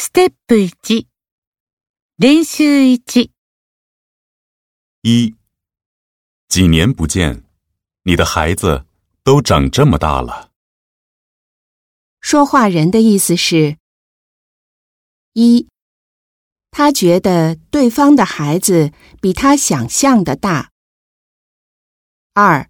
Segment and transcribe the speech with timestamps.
[0.00, 1.05] ステップ1
[2.17, 3.29] 練習1
[5.03, 5.35] 一，
[6.47, 7.43] 几年不见，
[8.03, 8.85] 你的孩子
[9.23, 10.51] 都长这么大了。
[12.19, 13.77] 说话人的意思是：
[15.33, 15.67] 一，
[16.69, 18.91] 他觉得对方的孩子
[19.21, 20.69] 比他想象的大；
[22.33, 22.69] 二，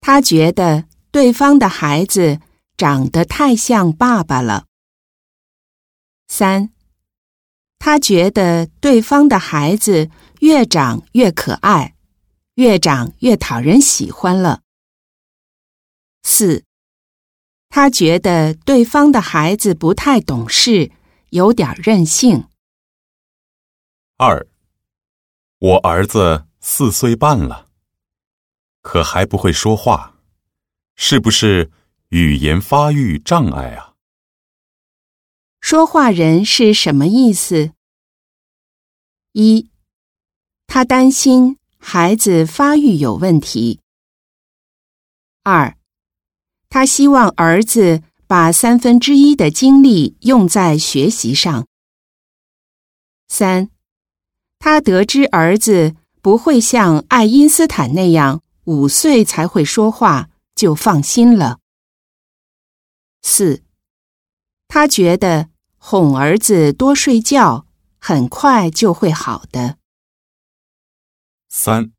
[0.00, 2.40] 他觉得对方的孩子
[2.76, 4.66] 长得太像爸爸了；
[6.36, 6.70] 三，
[7.78, 10.10] 他觉得对方的孩子
[10.40, 11.94] 越长越可爱，
[12.56, 14.62] 越长越讨人喜欢了；
[16.24, 16.64] 四。
[17.68, 20.90] 他觉得对方的孩子不太懂事，
[21.30, 22.48] 有点任性。
[24.16, 24.44] 二，
[25.60, 27.68] 我儿子四岁半了，
[28.82, 30.16] 可还不会说话，
[30.96, 31.70] 是不是
[32.08, 33.93] 语言发育障碍啊？
[35.66, 37.72] 说话人是什么意思？
[39.32, 39.70] 一，
[40.66, 43.80] 他担心孩子发育有问题。
[45.42, 45.74] 二。
[46.68, 51.66] 他希望儿子把三分之一的精力用在学习上。
[53.28, 53.70] 三，
[54.58, 61.58] 他得知儿子不会像爱因斯坦那样五岁才会说话，就放心了。
[63.22, 63.62] 四，
[64.68, 65.48] 他觉得
[65.86, 67.66] 哄儿子多睡觉，
[67.98, 69.76] 很快就会好的。
[71.50, 71.92] 三，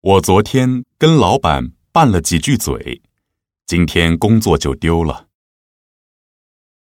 [0.00, 3.00] 我昨天跟老板拌了几句嘴。
[3.64, 5.28] 今天工作就丢了。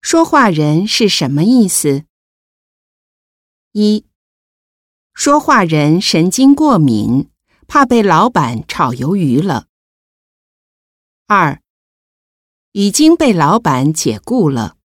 [0.03, 2.05] 说话人是什么意思？
[3.73, 4.05] 一，
[5.15, 7.31] 说话人神经过敏，
[7.67, 9.69] 怕被老板炒鱿鱼了。
[11.27, 11.63] 二，
[12.73, 14.77] 已经被老板解雇了。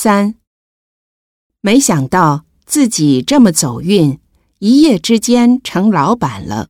[0.00, 0.36] 三，
[1.60, 4.20] 没想到自己这么走运，
[4.60, 6.68] 一夜之间成老板了。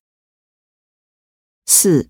[1.67, 2.09] 四。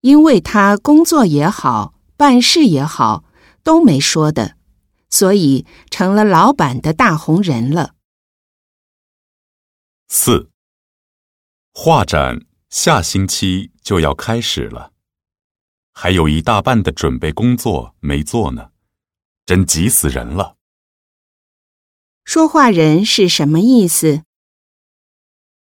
[0.00, 3.22] 因为他工作也好，办事也好，
[3.62, 4.56] 都没说的，
[5.10, 7.94] 所以成了老板的大红人了。
[10.08, 10.50] 四，
[11.72, 14.92] 画展下星期就要开始了，
[15.92, 18.72] 还有一大半的准备工作没做呢，
[19.50, 20.56] 真急死人了。
[22.22, 24.22] 说话人是什么意思？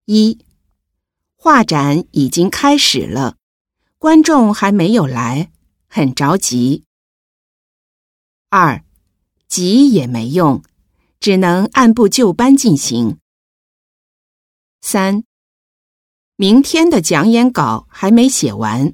[0.03, 0.43] 一，
[1.37, 3.37] 画展已经开始了。
[3.97, 5.53] 观众还没有来，
[5.87, 6.83] 很着急。
[8.49, 8.83] 二，
[9.47, 10.61] 急也没用，
[11.21, 13.19] 只能按部就班进行。
[14.81, 15.23] 三，
[16.35, 18.93] 明天的讲演稿还没写完，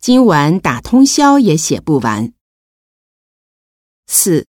[0.00, 2.32] 今晚打通宵也写不完。
[4.12, 4.48] 四，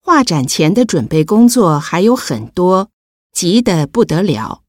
[0.00, 2.90] 画展前的准备工作还有很多，
[3.30, 4.64] 急得不得了。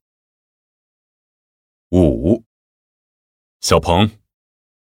[1.92, 2.44] 五。
[3.62, 4.12] 小鹏，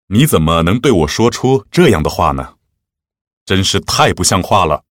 [0.07, 2.57] 你怎么能对我说出这样的话呢？
[3.43, 4.85] 真是太不像话了。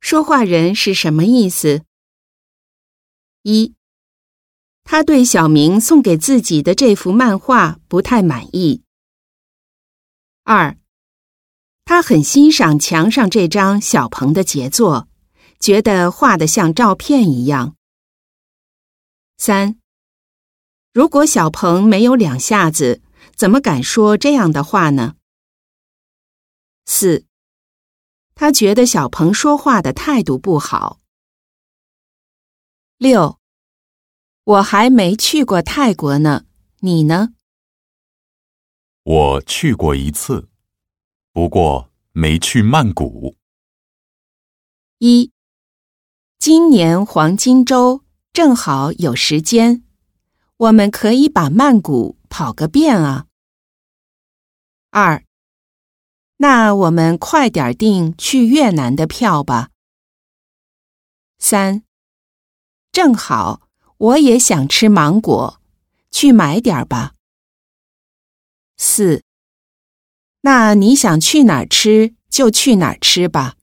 [0.00, 1.84] 说话人是什么意思？
[3.42, 3.76] 一，
[4.82, 8.82] 他对小明送给自己的这幅漫画不太满意。
[10.42, 10.76] 二，
[11.90, 15.08] 他很欣赏墙上这张小鹏的杰作，
[15.58, 17.74] 觉得画的像照片一样。
[19.36, 19.80] 三。
[20.92, 23.02] 如果小鹏没有两下子，
[23.34, 25.16] 怎么敢说这样的话呢？
[26.86, 27.26] 四，
[28.36, 31.00] 他觉得小鹏说话的态度不好。
[32.98, 33.40] 六，
[34.44, 36.44] 我还没去过泰国呢，
[36.82, 37.30] 你呢？
[39.02, 40.49] 我去过一次，
[41.32, 43.36] 不过没去曼谷。
[44.98, 45.32] 一，
[46.38, 49.84] 今年黄金周正好有时间。
[50.56, 53.26] 我们可以把曼谷跑个遍啊！
[54.90, 55.24] 二，
[56.36, 59.70] 那我们快点订去越南的票吧。
[61.38, 61.82] 三，
[62.92, 65.62] 正好我也想吃芒果，
[66.10, 67.14] 去买点吧。
[68.76, 69.22] 四，
[70.42, 73.56] 那你想去哪儿吃就去哪儿吃吧。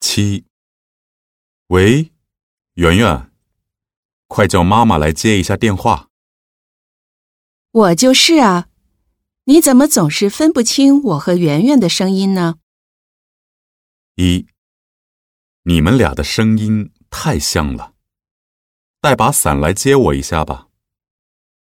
[0.00, 0.44] 七，
[1.66, 2.12] 喂，
[2.74, 3.30] 圆圆。
[4.28, 6.08] 快叫妈妈来接一下电话。
[7.72, 8.68] 我就是啊，
[9.44, 12.56] 你怎么总是分不清我和圆圆的声音呢？
[14.14, 14.46] 一，
[15.64, 17.94] 你们俩的声音太像了。
[19.00, 20.68] 带把伞来接我一下吧，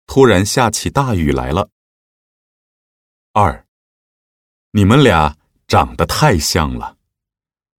[0.06, 1.70] 突然下起大雨来了。
[3.36, 3.66] 二，
[4.74, 7.00] 你们俩长得太像了，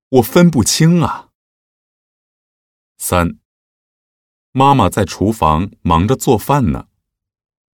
[0.08, 1.30] 我分不清啊。
[2.98, 3.38] 三，
[4.50, 6.88] 妈妈在厨房忙着做饭呢，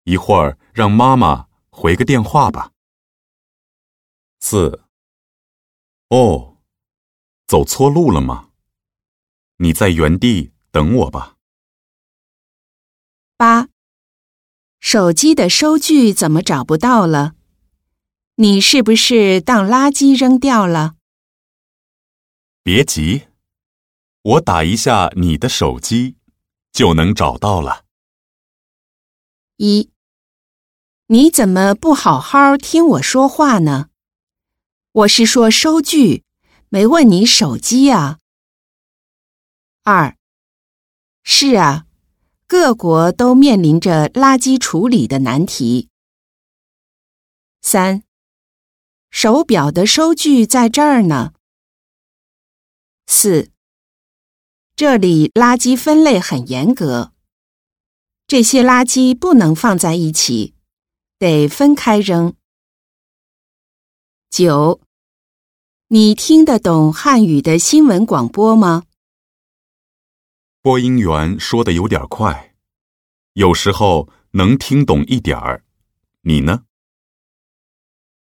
[0.05, 2.73] 一会儿让妈妈回个电话吧。
[4.41, 4.87] 四，
[6.09, 6.57] 哦，
[7.47, 8.53] 走错路了吗？
[9.57, 11.37] 你在原地等我吧。
[13.37, 13.69] 八，
[14.81, 17.35] 手机的收据怎么找不到了？
[18.39, 20.97] 你是不是当垃圾扔掉了？
[22.63, 23.29] 别急，
[24.21, 26.17] 我打一下你的手机，
[26.71, 27.87] 就能找到了。
[29.57, 29.91] 一，
[31.07, 33.89] 你怎么不好好听我说话呢？
[34.93, 36.23] 我是说收据，
[36.69, 38.19] 没问你手机啊。
[39.83, 40.15] 二，
[41.23, 41.87] 是啊，
[42.47, 45.89] 各国都面临着垃圾处理的难题。
[47.63, 48.03] 三，
[49.11, 51.33] 手表的收据在这儿呢。
[53.07, 53.51] 四，
[54.75, 57.13] 这里垃圾分类很严格，
[58.27, 60.55] 这些垃圾不能放在一起，
[61.19, 62.35] 得分开扔。
[64.29, 64.81] 九。
[65.89, 68.83] 你听得懂汉语的新闻广播吗？
[70.61, 72.57] 播音员说的有点快，
[73.35, 75.65] 有时候能听懂一点儿。
[76.23, 76.65] 你呢？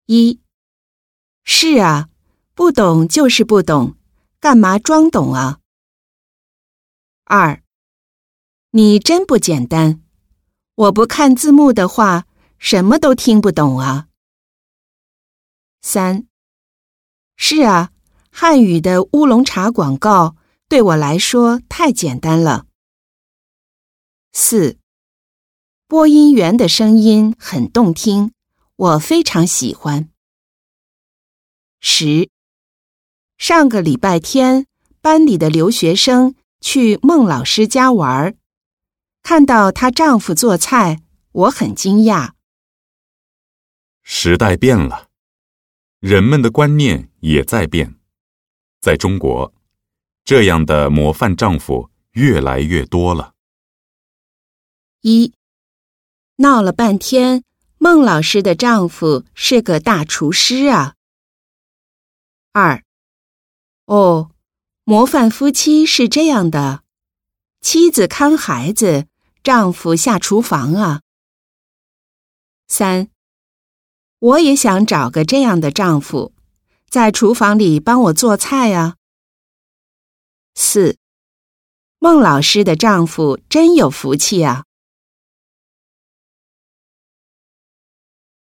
[0.08, 0.41] 一，
[1.44, 2.10] 是啊，
[2.54, 3.96] 不懂就是不懂，
[4.40, 5.60] 干嘛装懂啊？
[7.26, 7.62] 二，
[8.72, 10.02] 你真不简单，
[10.76, 12.26] 我不看字幕的话，
[12.58, 14.08] 什么都听不懂啊。
[15.82, 16.28] 三。
[17.36, 17.92] 是啊，
[18.32, 20.36] 汉语的乌龙茶广告
[20.70, 22.68] 对我来说太简单了。
[24.32, 24.78] 四，
[25.88, 28.32] 播音员的声音很动听，
[28.76, 30.10] 我非常喜欢。
[31.84, 32.30] 十，
[33.40, 34.68] 上个礼拜天，
[35.02, 38.36] 班里的留学生去孟老师家玩，
[39.24, 41.02] 看到她丈夫做菜，
[41.32, 42.34] 我很惊讶。
[44.04, 45.10] 时代变了。
[46.00, 47.96] 人们的观念也在变，
[48.80, 49.52] 在中国，
[50.24, 53.34] 这样的模范丈夫越来越多了。
[55.02, 55.34] 一，
[56.36, 57.44] 闹了半天，
[57.80, 60.94] 孟老师的丈夫是个大厨师啊。
[62.54, 62.84] 二，
[63.86, 64.32] 哦，
[64.84, 66.84] 模范夫妻是这样的，
[67.62, 69.08] 妻子看孩子，
[69.42, 71.02] 丈夫下厨房啊。
[72.68, 73.08] 三。
[74.20, 76.34] 我也想找个这样的丈夫，
[76.90, 78.98] 在厨房里帮我做菜啊。
[80.54, 80.98] 四，
[82.00, 84.66] 孟老师的丈夫真有福气啊。